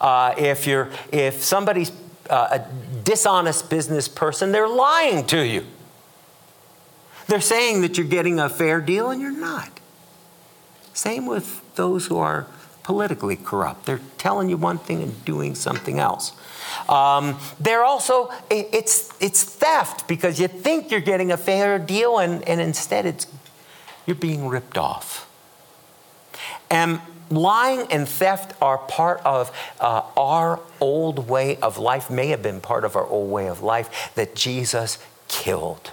[0.00, 1.90] Uh, if, you're, if somebody's
[2.28, 5.64] uh, a dishonest business person, they're lying to you.
[7.26, 9.80] They're saying that you're getting a fair deal and you're not.
[10.92, 12.46] Same with those who are
[12.82, 13.86] politically corrupt.
[13.86, 16.32] They're telling you one thing and doing something else.
[16.88, 22.46] Um, they're also, it's, it's theft because you think you're getting a fair deal and,
[22.46, 23.26] and instead it's,
[24.06, 25.28] you're being ripped off.
[26.70, 32.42] And lying and theft are part of uh, our old way of life, may have
[32.42, 35.90] been part of our old way of life that Jesus killed.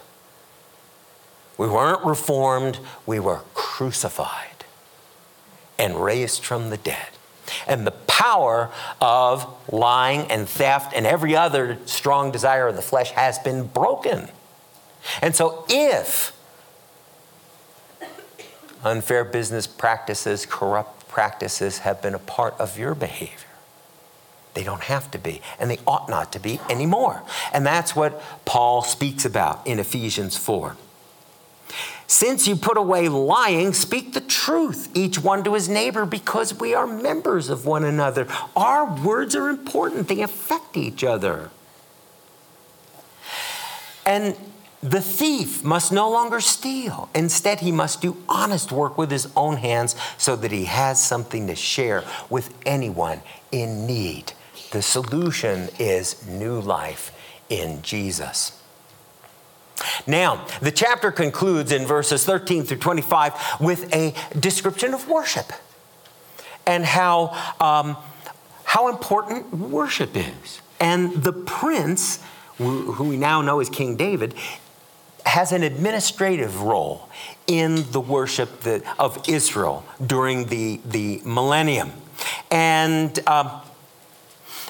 [1.62, 4.65] We weren't reformed, we were crucified
[5.78, 7.10] and raised from the dead.
[7.67, 13.12] And the power of lying and theft and every other strong desire of the flesh
[13.12, 14.30] has been broken.
[15.21, 16.36] And so, if
[18.84, 23.50] unfair business practices, corrupt practices have been a part of your behavior,
[24.56, 27.21] they don't have to be, and they ought not to be anymore.
[27.54, 30.76] And that's what Paul speaks about in Ephesians 4.
[32.12, 36.76] Since you put away lying, speak the truth, each one to his neighbor, because we
[36.76, 38.28] are members of one another.
[38.54, 41.52] Our words are important, they affect each other.
[44.06, 44.36] And
[44.84, 47.10] the thief must no longer steal.
[47.15, 51.47] Instead, he must do honest work with his own hands so that he has something
[51.47, 53.21] to share with anyone
[53.54, 54.34] in need.
[54.71, 57.13] The solution is new life
[57.47, 58.61] in Jesus.
[60.08, 65.52] Now, the chapter concludes in verses 13 through 25 with a description of worship
[66.65, 67.98] and how, um,
[68.63, 70.62] how important worship is.
[70.80, 72.20] And the prince,
[72.58, 74.34] who we now know as King David,
[75.26, 77.08] has an administrative role
[77.48, 78.65] in the worship
[79.00, 81.91] of Israel during the, the millennium.
[82.50, 83.62] And um,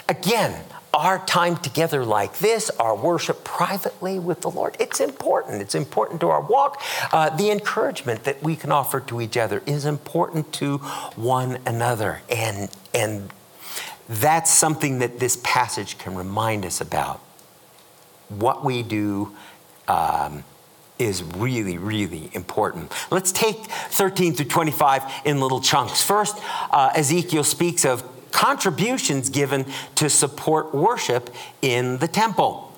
[0.09, 5.61] again, our time together like this, our worship privately with the Lord, it's important.
[5.61, 6.81] It's important to our walk.
[7.11, 10.79] Uh, the encouragement that we can offer to each other is important to
[11.15, 12.21] one another.
[12.29, 13.29] And, and
[14.09, 17.19] that's something that this passage can remind us about.
[18.27, 19.35] What we do
[19.87, 20.43] um,
[20.99, 22.91] is really, really important.
[23.09, 26.03] Let's take 13 through 25 in little chunks.
[26.03, 26.37] First,
[26.71, 29.65] uh, Ezekiel speaks of contributions given
[29.95, 31.29] to support worship
[31.61, 32.71] in the temple.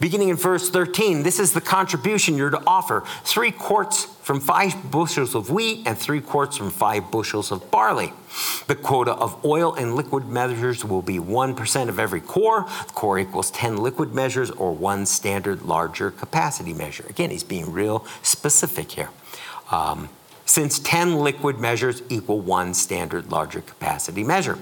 [0.00, 4.90] Beginning in verse 13, this is the contribution you're to offer three quarts from five
[4.90, 8.14] bushels of wheat and three quarts from five bushels of barley.
[8.66, 12.62] The quota of oil and liquid measures will be 1% of every cor.
[12.86, 17.04] The cor equals 10 liquid measures or one standard larger capacity measure.
[17.10, 19.10] Again, he's being real specific here.
[19.70, 20.08] Um,
[20.50, 24.58] since 10 liquid measures equal one standard larger capacity measure.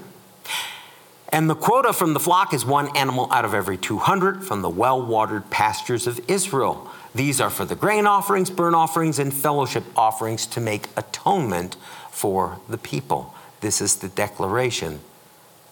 [1.29, 4.69] And the quota from the flock is one animal out of every 200 from the
[4.69, 6.87] well watered pastures of Israel.
[7.15, 11.75] These are for the grain offerings, burnt offerings, and fellowship offerings to make atonement
[12.11, 13.33] for the people.
[13.61, 14.99] This is the declaration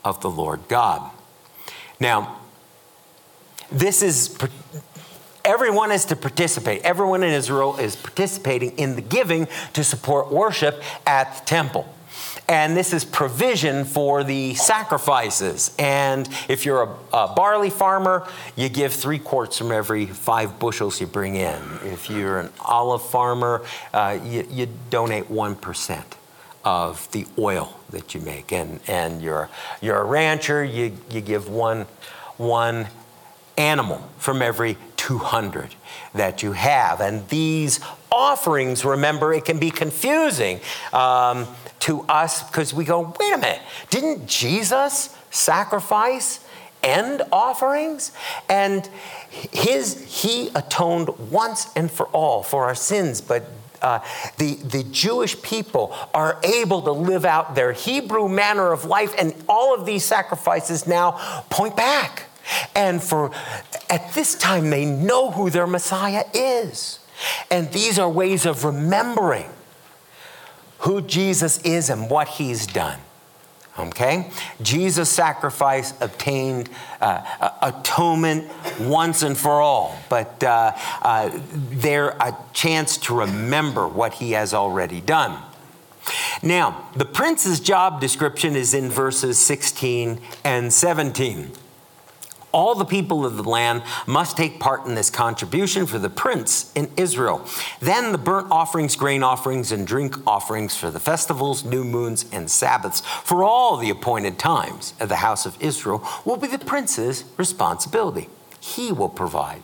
[0.04, 1.12] of the Lord God.
[2.00, 2.40] Now,
[3.72, 4.36] this is
[5.58, 6.84] Everyone is to participate.
[6.84, 11.92] Everyone in Israel is participating in the giving to support worship at the temple.
[12.48, 15.74] And this is provision for the sacrifices.
[15.80, 21.02] And if you're a, a, barley farmer, you give three quarts from every five bushels
[21.02, 21.60] you bring in.
[21.84, 23.66] If you're an olive farmer,
[23.96, 26.04] uh, you, you donate 1%
[26.66, 28.52] of the oil that you make.
[28.52, 29.50] And, and you're,
[29.82, 31.88] you're a rancher, you, you give one,
[32.38, 32.90] one
[33.58, 35.76] animal from every 200
[36.14, 37.02] that you have.
[37.02, 37.80] And these
[38.12, 40.60] offerings, remember, it can be confusing
[40.94, 41.48] um,
[41.80, 46.44] to us because we go, wait a minute, didn't Jesus sacrifice
[46.84, 48.12] and offerings?
[48.50, 48.88] And
[49.30, 53.50] his, he atoned once and for all for our sins, but
[53.82, 54.00] uh,
[54.38, 59.36] the, the Jewish people are able to live out their Hebrew manner of life, and
[59.48, 61.12] all of these sacrifices now
[61.50, 62.24] point back.
[62.76, 63.32] And for
[63.90, 67.00] at this time, they know who their Messiah is.
[67.50, 69.50] And these are ways of remembering
[70.80, 73.00] who Jesus is and what he's done.
[73.80, 74.32] Okay?
[74.62, 82.98] Jesus' sacrifice obtained uh, atonement once and for all, but uh, uh, they're a chance
[82.98, 85.44] to remember what he has already done.
[86.42, 91.52] Now, the prince's job description is in verses 16 and 17.
[92.54, 96.72] All the people of the land must take part in this contribution for the prince
[96.74, 97.46] in Israel.
[97.82, 102.50] Then the burnt offerings, grain offerings, and drink offerings for the festivals, new moons, and
[102.50, 107.26] Sabbaths for all the appointed times of the house of Israel will be the prince's
[107.38, 108.30] responsibility.
[108.60, 109.64] He will provide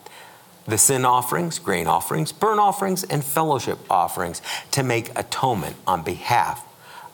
[0.66, 4.42] the sin offerings, grain offerings, burnt offerings, and fellowship offerings
[4.72, 6.66] to make atonement on behalf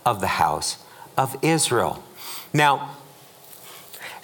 [0.05, 0.77] of the house
[1.17, 2.03] of Israel.
[2.53, 2.95] Now,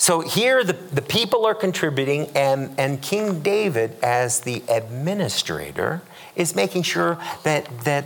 [0.06, 6.04] so here the, the people are contributing, and, and King David, as the administrator,
[6.36, 8.06] is making sure that, that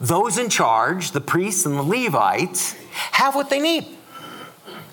[0.00, 3.84] those in charge, the priests and the Levites, have what they need.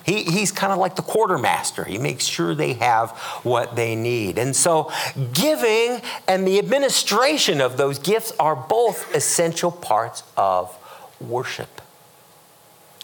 [0.04, 1.84] He, he's kind of like the quartermaster.
[1.84, 4.36] He makes sure they have what they need.
[4.36, 4.92] And so,
[5.32, 10.76] giving and the administration of those gifts are both essential parts of
[11.18, 11.80] worship.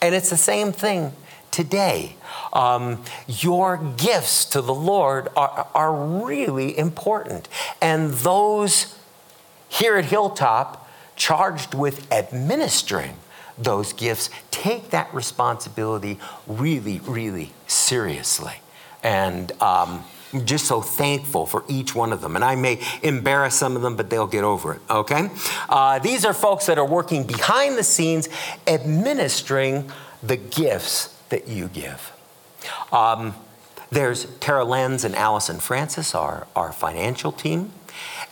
[0.02, 1.14] And it's the same thing
[1.56, 2.14] today.
[2.52, 7.48] Um, your gifts to the Lord are, are really important.
[7.80, 8.94] And those
[9.70, 13.14] here at Hilltop, charged with administering
[13.56, 18.60] those gifts, take that responsibility really, really seriously.
[19.02, 22.36] And um, I'm just so thankful for each one of them.
[22.36, 25.30] And I may embarrass some of them, but they'll get over it, okay?
[25.70, 28.28] Uh, these are folks that are working behind the scenes,
[28.66, 29.90] administering
[30.22, 32.12] the gifts that you give.
[32.92, 33.34] Um,
[33.90, 37.72] there's Tara Lenz and Allison Francis, our, our financial team.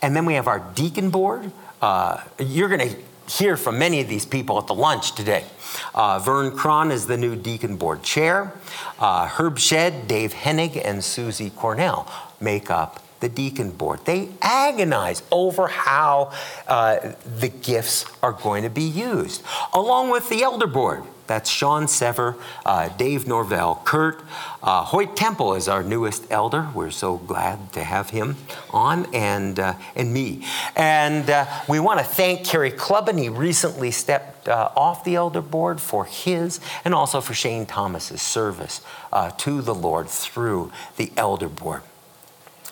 [0.01, 1.51] And then we have our deacon board.
[1.81, 2.97] Uh, you're going to
[3.31, 5.45] hear from many of these people at the lunch today.
[5.93, 8.53] Uh, Vern Cron is the new deacon board chair.
[8.99, 14.05] Uh, Herb Shed, Dave Hennig, and Susie Cornell make up the deacon board.
[14.05, 16.31] They agonize over how
[16.67, 19.41] uh, the gifts are going to be used,
[19.73, 21.03] along with the elder board.
[21.27, 22.35] That's Sean Sever,
[22.65, 24.21] uh, Dave Norvell, Kurt.
[24.61, 26.69] Uh, Hoyt Temple is our newest elder.
[26.73, 28.35] We're so glad to have him
[28.71, 30.45] on, and, uh, and me.
[30.75, 33.19] And uh, we want to thank Kerry Clubben.
[33.19, 38.21] He recently stepped uh, off the elder board for his, and also for Shane Thomas's
[38.21, 41.81] service uh, to the Lord through the elder board.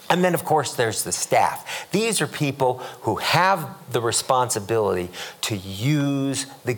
[0.10, 1.90] And then, of course, there's the staff.
[1.92, 5.10] These are people who have the responsibility
[5.42, 6.78] to use the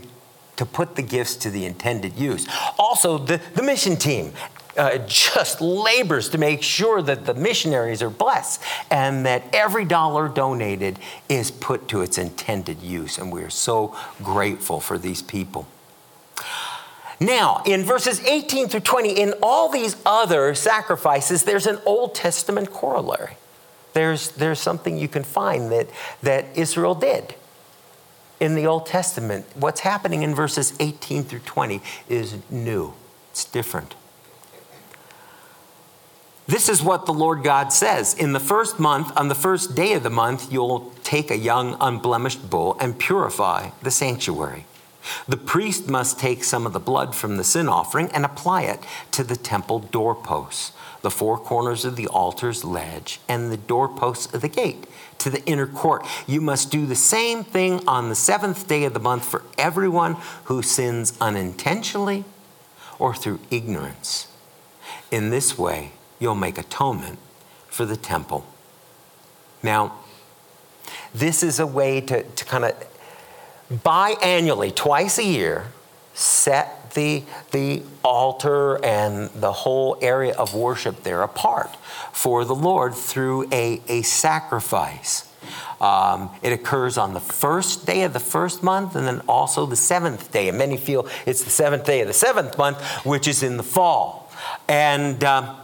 [0.57, 2.47] to put the gifts to the intended use.
[2.77, 4.33] Also, the, the mission team
[4.77, 10.27] uh, just labors to make sure that the missionaries are blessed and that every dollar
[10.27, 13.17] donated is put to its intended use.
[13.17, 15.67] And we're so grateful for these people.
[17.19, 22.71] Now, in verses 18 through 20, in all these other sacrifices, there's an Old Testament
[22.71, 23.37] corollary.
[23.93, 25.87] There's, there's something you can find that,
[26.21, 27.35] that Israel did
[28.39, 32.93] in the Old Testament, what's happening in verses 18 through 20 is new,
[33.31, 33.95] it's different.
[36.47, 38.13] This is what the Lord God says.
[38.13, 41.75] In the first month, on the first day of the month, you'll take a young,
[41.81, 44.65] unblemished bull and purify the sanctuary.
[45.27, 48.79] The priest must take some of the blood from the sin offering and apply it
[49.11, 50.71] to the temple doorposts,
[51.01, 54.85] the four corners of the altar's ledge, and the doorposts of the gate
[55.19, 56.05] to the inner court.
[56.27, 60.17] You must do the same thing on the seventh day of the month for everyone
[60.45, 62.25] who sins unintentionally
[62.99, 64.27] or through ignorance.
[65.11, 67.19] In this way, you'll make atonement
[67.67, 68.45] for the temple.
[69.61, 69.93] Now,
[71.13, 72.73] this is a way to, to kind of
[73.71, 75.67] biannually, twice a year,
[76.13, 81.75] set the, the altar and the whole area of worship there apart
[82.11, 85.31] for the Lord through a, a sacrifice.
[85.79, 89.75] Um, it occurs on the first day of the first month and then also the
[89.75, 90.49] seventh day.
[90.49, 93.63] And many feel it's the seventh day of the seventh month, which is in the
[93.63, 94.31] fall.
[94.67, 95.57] And um,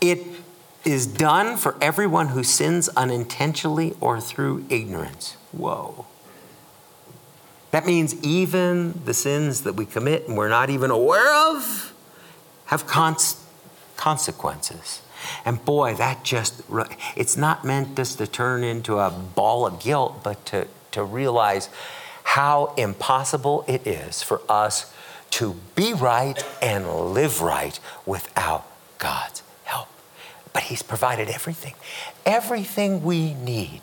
[0.00, 0.20] it
[0.84, 5.36] is done for everyone who sins unintentionally or through ignorance.
[5.52, 6.06] Whoa.
[7.74, 11.92] That means even the sins that we commit and we're not even aware of
[12.66, 13.44] have cons-
[13.96, 15.02] consequences.
[15.44, 16.62] And boy, that just,
[17.16, 21.68] it's not meant just to turn into a ball of guilt, but to, to realize
[22.22, 24.94] how impossible it is for us
[25.30, 28.64] to be right and live right without
[28.98, 29.88] God's help.
[30.52, 31.74] But He's provided everything,
[32.24, 33.80] everything we need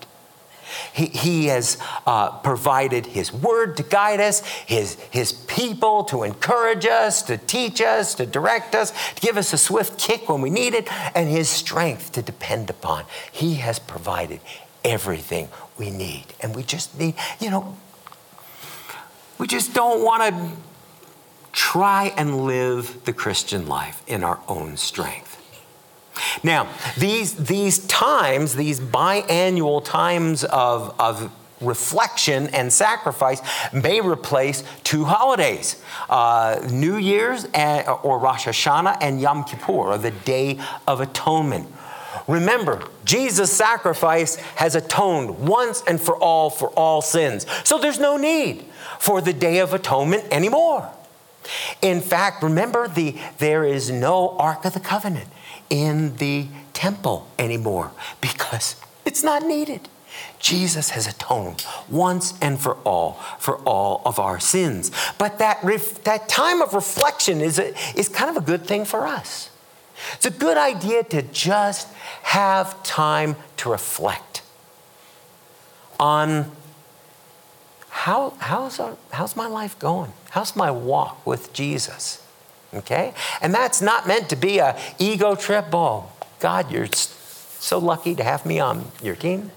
[0.94, 6.86] he, he has uh, provided His word to guide us, his, his people to encourage
[6.86, 10.50] us, to teach us, to direct us, to give us a swift kick when we
[10.50, 13.06] need it, and His strength to depend upon.
[13.32, 14.40] He has provided
[14.84, 16.26] everything we need.
[16.42, 17.78] And we just need, you know,
[19.38, 20.52] we just don't want to
[21.52, 25.31] try and live the Christian life in our own strength.
[26.44, 26.68] Now,
[26.98, 33.42] these, these times, these biannual times of, of reflection and sacrifice
[33.72, 39.98] may replace two holidays uh, New Year's and, or Rosh Hashanah and Yom Kippur, or
[39.98, 41.68] the Day of Atonement.
[42.28, 47.46] Remember, Jesus' sacrifice has atoned once and for all for all sins.
[47.64, 48.66] So there's no need
[49.00, 50.92] for the Day of Atonement anymore.
[51.82, 55.28] In fact, remember, the, there is no Ark of the Covenant
[55.72, 59.88] in the temple anymore because it's not needed.
[60.40, 64.92] Jesus has atoned once and for all for all of our sins.
[65.18, 68.86] But that, ref, that time of reflection is, a, is kind of a good thing
[68.86, 69.50] for us.
[70.14, 71.88] It's a good idea to just
[72.24, 74.42] have time to reflect
[76.00, 76.52] on
[77.90, 80.12] how, how's, our, how's my life going?
[80.32, 82.26] How's my walk with Jesus?
[82.74, 83.14] Okay?
[83.42, 85.68] And that's not meant to be a ego trip.
[85.74, 89.52] Oh, God, you're so lucky to have me on your team.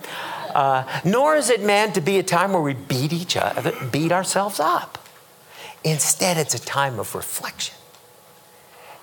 [0.55, 4.12] Uh, nor is it meant to be a time where we beat each other, beat
[4.12, 4.99] ourselves up.
[5.83, 7.75] Instead, it's a time of reflection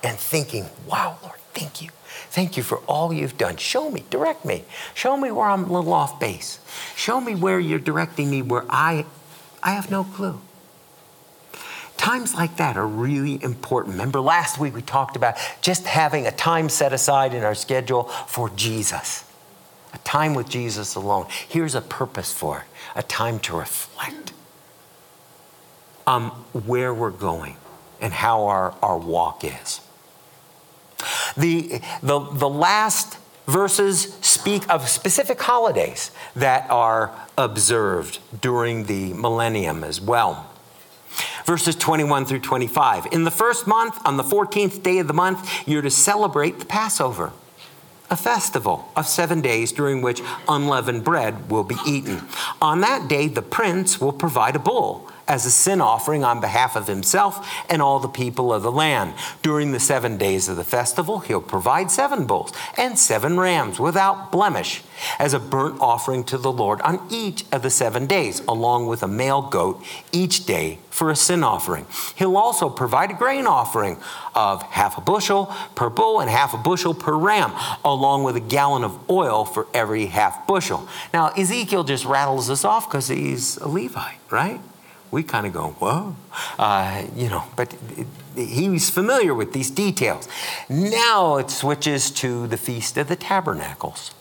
[0.02, 1.90] and thinking, wow, Lord, thank you.
[2.30, 3.56] Thank you for all you've done.
[3.56, 4.64] Show me, direct me.
[4.94, 6.58] Show me where I'm a little off base.
[6.96, 9.04] Show me where you're directing me where I,
[9.62, 10.40] I have no clue.
[12.02, 13.94] Times like that are really important.
[13.94, 18.02] Remember, last week we talked about just having a time set aside in our schedule
[18.26, 19.24] for Jesus,
[19.94, 21.26] a time with Jesus alone.
[21.48, 22.64] Here's a purpose for it
[22.96, 24.32] a time to reflect
[26.04, 26.30] on
[26.66, 27.56] where we're going
[28.00, 29.80] and how our, our walk is.
[31.36, 39.84] The, the, the last verses speak of specific holidays that are observed during the millennium
[39.84, 40.51] as well
[41.44, 43.06] verses 21 through 25.
[43.12, 46.64] In the first month, on the 14th day of the month, you're to celebrate the
[46.64, 47.32] Passover,
[48.10, 52.22] a festival of seven days during which unleavened bread will be eaten.
[52.60, 56.76] On that day, the prince will provide a bull as a sin offering on behalf
[56.76, 59.14] of himself and all the people of the land.
[59.42, 64.32] During the seven days of the festival, he'll provide seven bulls and seven rams without
[64.32, 64.82] blemish
[65.18, 69.02] as a burnt offering to the Lord on each of the seven days, along with
[69.02, 71.86] a male goat each day for a sin offering.
[72.16, 73.98] He'll also provide a grain offering
[74.34, 77.52] of half a bushel per bull and half a bushel per ram,
[77.84, 80.86] along with a gallon of oil for every half bushel.
[81.12, 84.60] Now, Ezekiel just rattles this off because he's a Levite, right?
[85.12, 86.16] We kind of go, whoa,
[86.58, 87.76] uh, you know, but
[88.34, 90.26] he's familiar with these details.
[90.68, 94.12] Now it switches to the Feast of the Tabernacles.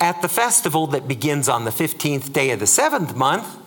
[0.00, 3.58] At the festival that begins on the 15th day of the seventh month,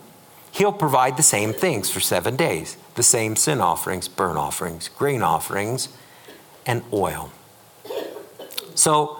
[0.50, 5.22] he'll provide the same things for seven days the same sin offerings, burnt offerings, grain
[5.22, 5.88] offerings,
[6.66, 7.30] and oil.
[8.74, 9.18] So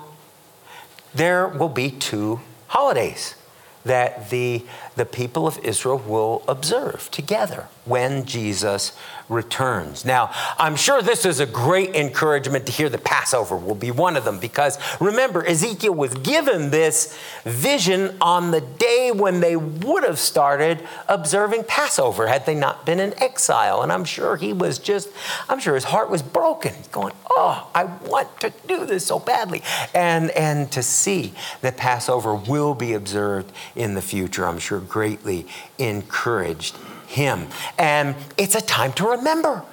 [1.14, 3.36] there will be two holidays
[3.84, 4.64] that the,
[4.98, 8.92] the people of Israel will observe together when Jesus
[9.28, 10.04] returns.
[10.04, 14.16] Now, I'm sure this is a great encouragement to hear the Passover will be one
[14.16, 20.04] of them because remember, Ezekiel was given this vision on the day when they would
[20.04, 23.82] have started observing Passover had they not been in exile.
[23.82, 25.10] And I'm sure he was just,
[25.48, 26.74] I'm sure his heart was broken.
[26.90, 29.62] Going, Oh, I want to do this so badly.
[29.94, 35.46] And, and to see that Passover will be observed in the future, I'm sure greatly
[35.78, 36.76] encouraged
[37.06, 37.48] him.
[37.78, 39.64] And it's a time to remember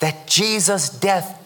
[0.00, 1.38] that Jesus' death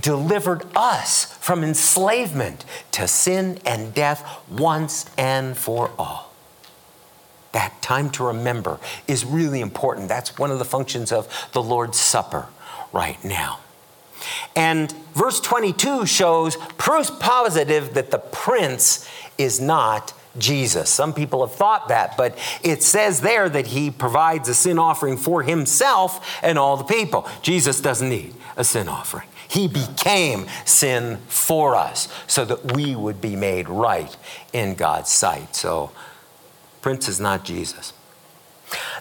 [0.00, 6.32] delivered us from enslavement to sin and death once and for all.
[7.52, 8.78] That time to remember
[9.08, 10.08] is really important.
[10.08, 12.46] That's one of the functions of the Lord's Supper
[12.92, 13.58] right now.
[14.54, 20.88] And verse 22 shows proof positive that the prince is not Jesus.
[20.90, 25.16] Some people have thought that, but it says there that he provides a sin offering
[25.16, 27.28] for himself and all the people.
[27.42, 29.26] Jesus doesn't need a sin offering.
[29.48, 34.16] He became sin for us so that we would be made right
[34.52, 35.56] in God's sight.
[35.56, 35.90] So,
[36.82, 37.92] Prince is not Jesus.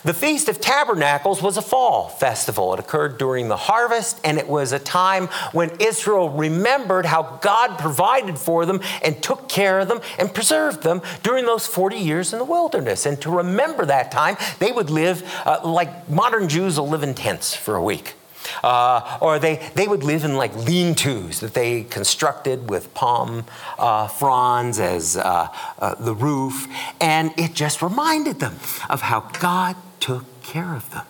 [0.03, 2.74] The Feast of Tabernacles was a fall festival.
[2.74, 7.78] It occurred during the harvest, and it was a time when Israel remembered how God
[7.78, 12.34] provided for them and took care of them and preserved them during those 40 years
[12.34, 13.05] in the wilderness.
[13.05, 17.13] And to remember that time, they would live uh, like modern Jews will live in
[17.13, 18.15] tents for a week.
[18.63, 23.45] Uh, or they, they would live in like lean tos that they constructed with palm
[23.77, 25.47] uh, fronds as uh,
[25.79, 26.67] uh, the roof.
[26.99, 28.55] And it just reminded them
[28.89, 31.05] of how God took care of them.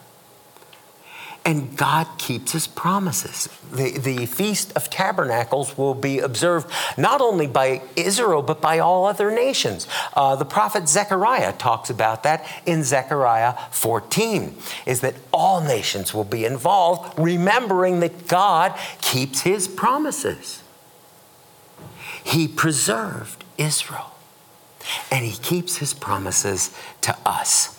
[1.49, 3.49] And God keeps his promises.
[3.71, 9.07] The, the Feast of Tabernacles will be observed not only by Israel, but by all
[9.07, 9.87] other nations.
[10.15, 16.23] Uh, the prophet Zechariah talks about that in Zechariah 14, is that all nations will
[16.23, 20.61] be involved, remembering that God keeps his promises.
[22.23, 24.11] He preserved Israel,
[25.09, 27.75] and he keeps his promises to us.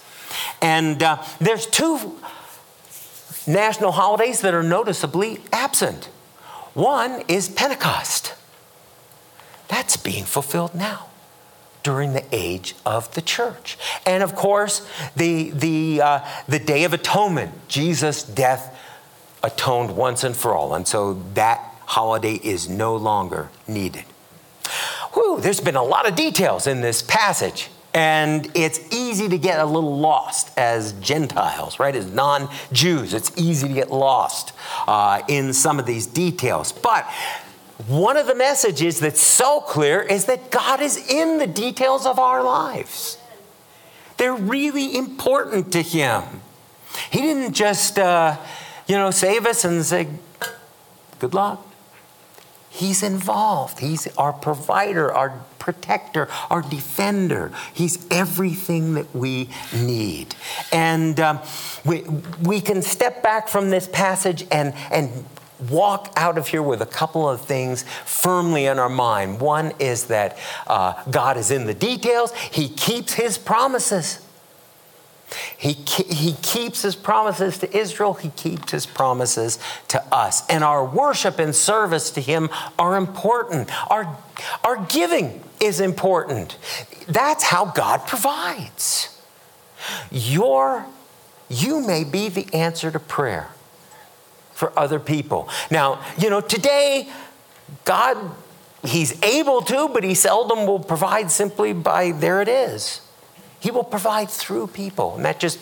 [0.60, 2.19] And uh, there's two
[3.52, 6.06] national holidays that are noticeably absent.
[6.74, 8.34] One is Pentecost.
[9.68, 11.06] That's being fulfilled now
[11.82, 13.78] during the age of the church.
[14.04, 14.86] And of course,
[15.16, 18.76] the, the, uh, the Day of Atonement, Jesus' death
[19.42, 20.74] atoned once and for all.
[20.74, 24.04] And so that holiday is no longer needed.
[25.14, 27.68] Whew, there's been a lot of details in this passage.
[27.92, 31.94] And it's easy to get a little lost as Gentiles, right?
[31.94, 34.52] As non Jews, it's easy to get lost
[34.86, 36.70] uh, in some of these details.
[36.70, 37.04] But
[37.88, 42.18] one of the messages that's so clear is that God is in the details of
[42.18, 43.18] our lives.
[44.18, 46.22] They're really important to Him.
[47.10, 48.36] He didn't just, uh,
[48.86, 50.08] you know, save us and say,
[51.18, 51.66] good luck.
[52.68, 53.80] He's involved.
[53.80, 57.52] He's our provider, our protector, our defender.
[57.72, 60.34] He's everything that we need.
[60.72, 61.38] And um,
[61.84, 62.02] we,
[62.42, 65.24] we can step back from this passage and, and
[65.68, 69.40] walk out of here with a couple of things firmly in our mind.
[69.40, 74.26] One is that uh, God is in the details, He keeps His promises.
[75.60, 79.58] He, he keeps his promises to Israel, he keeps his promises
[79.88, 80.48] to us.
[80.48, 82.48] And our worship and service to him
[82.78, 83.68] are important.
[83.90, 84.16] Our,
[84.64, 86.56] our giving is important.
[87.06, 89.22] That's how God provides.
[90.10, 90.86] Your,
[91.50, 93.50] you may be the answer to prayer
[94.54, 95.50] for other people.
[95.70, 97.10] Now, you know, today,
[97.84, 98.16] God,
[98.82, 103.02] He's able to, but He seldom will provide simply by there it is.
[103.60, 105.16] He will provide through people.
[105.16, 105.58] And that just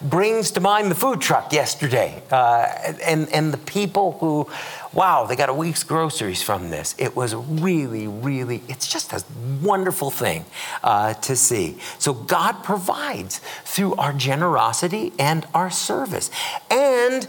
[0.00, 4.48] brings to mind the food truck yesterday uh, and, and the people who,
[4.92, 6.94] wow, they got a week's groceries from this.
[6.98, 9.22] It was really, really, it's just a
[9.62, 10.46] wonderful thing
[10.82, 11.78] uh, to see.
[11.98, 16.30] So God provides through our generosity and our service.
[16.70, 17.28] And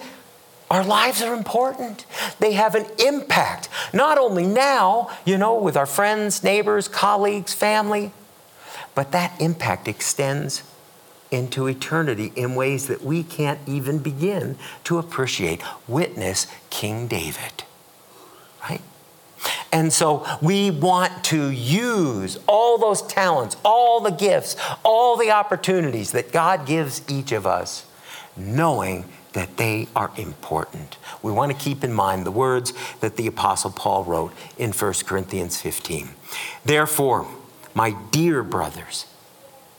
[0.72, 2.06] our lives are important.
[2.40, 8.12] They have an impact, not only now, you know, with our friends, neighbors, colleagues, family,
[8.96, 10.64] but that impact extends
[11.32, 15.62] into eternity in ways that we can't even begin to appreciate.
[15.88, 17.64] Witness King David,
[18.70, 18.82] right?
[19.72, 26.12] And so we want to use all those talents, all the gifts, all the opportunities
[26.12, 27.86] that God gives each of us,
[28.38, 30.98] knowing that they are important.
[31.24, 34.94] We want to keep in mind the words that the Apostle Paul wrote in 1
[35.06, 36.10] Corinthians 15.
[36.64, 37.28] Therefore,
[37.74, 39.06] my dear brothers,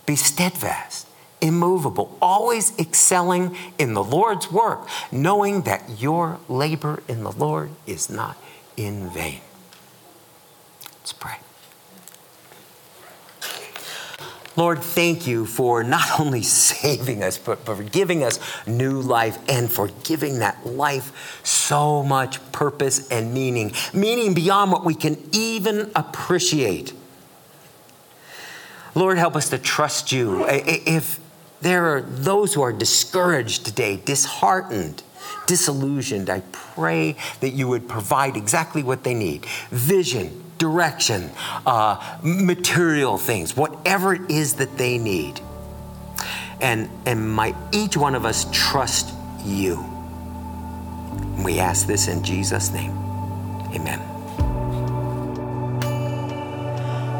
[0.07, 1.07] be steadfast,
[1.41, 8.11] immovable, always excelling in the Lord's work, knowing that your labor in the Lord is
[8.11, 8.37] not
[8.77, 9.41] in vain.
[11.01, 11.37] Let's pray.
[14.57, 19.71] Lord, thank you for not only saving us, but for giving us new life and
[19.71, 25.91] for giving that life so much purpose and meaning, meaning beyond what we can even
[25.95, 26.93] appreciate.
[28.95, 30.47] Lord, help us to trust you.
[30.49, 31.21] If,
[31.61, 35.03] There are those who are discouraged today, disheartened,
[35.47, 36.29] disillusioned.
[36.29, 41.31] I pray that you would provide exactly what they need vision, direction,
[41.65, 45.41] uh, material things, whatever it is that they need.
[46.61, 49.85] And, and might each one of us trust you.
[51.43, 52.93] We ask this in Jesus' name.
[53.73, 54.14] Amen.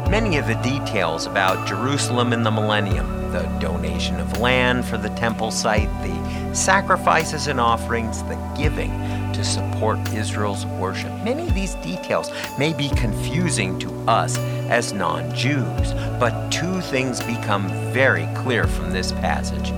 [0.09, 5.09] Many of the details about Jerusalem in the millennium, the donation of land for the
[5.09, 8.91] temple site, the sacrifices and offerings, the giving
[9.33, 11.11] to support Israel's worship.
[11.23, 14.37] Many of these details may be confusing to us
[14.69, 19.73] as non Jews, but two things become very clear from this passage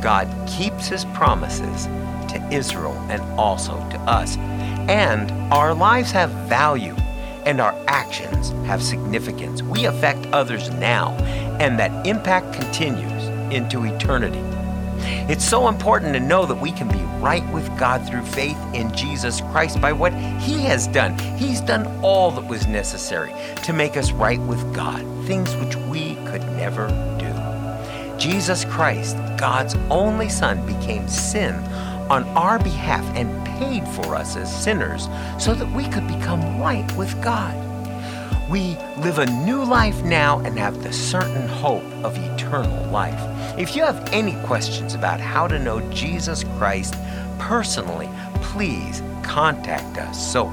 [0.00, 1.86] God keeps his promises
[2.32, 4.36] to Israel and also to us,
[4.88, 6.94] and our lives have value
[7.46, 9.62] and our actions have significance.
[9.62, 11.12] We affect others now,
[11.60, 14.42] and that impact continues into eternity.
[15.28, 18.94] It's so important to know that we can be right with God through faith in
[18.94, 21.18] Jesus Christ by what He has done.
[21.36, 23.32] He's done all that was necessary
[23.64, 26.88] to make us right with God, things which we could never
[27.18, 27.32] do.
[28.18, 31.54] Jesus Christ, God's only Son, became sin
[32.12, 35.08] on our behalf and paid for us as sinners
[35.38, 37.56] so that we could become right with God.
[38.50, 43.18] We live a new life now and have the certain hope of eternal life.
[43.58, 46.94] If you have any questions about how to know Jesus Christ
[47.38, 50.32] personally, please contact us.
[50.32, 50.52] So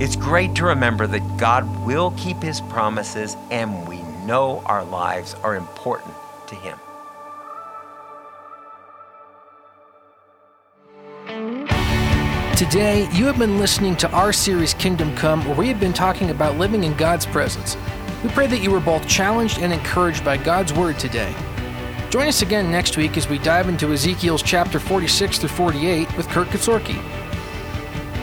[0.00, 5.34] it's great to remember that God will keep his promises and we know our lives
[5.42, 6.14] are important
[6.46, 6.78] to him.
[12.62, 16.30] Today, you have been listening to our series Kingdom Come, where we have been talking
[16.30, 17.76] about living in God's presence.
[18.22, 21.34] We pray that you were both challenged and encouraged by God's Word today.
[22.08, 26.28] Join us again next week as we dive into Ezekiel's chapter 46 through 48 with
[26.28, 27.02] Kurt Katsorki.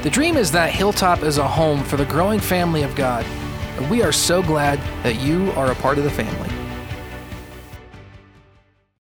[0.03, 3.25] The dream is that Hilltop is a home for the growing family of God,
[3.75, 6.59] and we are so glad that you are a part of the family.